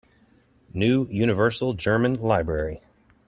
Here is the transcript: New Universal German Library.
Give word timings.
New 0.73 1.05
Universal 1.11 1.73
German 1.75 2.15
Library. 2.15 2.81